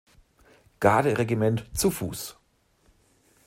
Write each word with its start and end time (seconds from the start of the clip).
Garderegiment 0.79 1.69
zu 1.77 1.91
Fuß. 1.91 2.35